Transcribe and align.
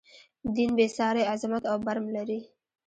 دین 0.55 0.71
بې 0.77 0.87
ساری 0.97 1.23
عظمت 1.33 1.63
او 1.71 1.77
برم 1.85 2.05
لري. 2.15 2.39